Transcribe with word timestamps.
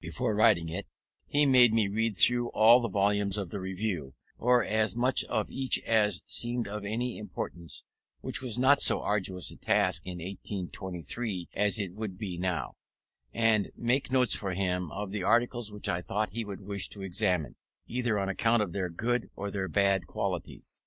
Before 0.00 0.34
writing 0.34 0.70
it 0.70 0.86
he 1.26 1.44
made 1.44 1.74
me 1.74 1.88
read 1.88 2.16
through 2.16 2.48
all 2.52 2.80
the 2.80 2.88
volumes 2.88 3.36
of 3.36 3.50
the 3.50 3.60
Review, 3.60 4.14
or 4.38 4.64
as 4.64 4.96
much 4.96 5.24
of 5.24 5.50
each 5.50 5.78
as 5.80 6.22
seemed 6.26 6.66
of 6.66 6.86
any 6.86 7.18
importance 7.18 7.84
(which 8.22 8.40
was 8.40 8.58
not 8.58 8.80
so 8.80 9.02
arduous 9.02 9.50
a 9.50 9.56
task 9.56 10.06
in 10.06 10.20
1823 10.22 11.50
as 11.52 11.78
it 11.78 11.92
would 11.92 12.16
be 12.16 12.38
now), 12.38 12.76
and 13.34 13.72
make 13.76 14.10
notes 14.10 14.32
for 14.34 14.54
him 14.54 14.90
of 14.90 15.10
the 15.10 15.22
articles 15.22 15.70
which 15.70 15.86
I 15.90 16.00
thought 16.00 16.30
he 16.30 16.46
would 16.46 16.62
wish 16.62 16.88
to 16.88 17.02
examine, 17.02 17.56
either 17.86 18.18
on 18.18 18.30
account 18.30 18.62
of 18.62 18.72
their 18.72 18.88
good 18.88 19.28
or 19.36 19.50
their 19.50 19.68
bad 19.68 20.06
qualities. 20.06 20.80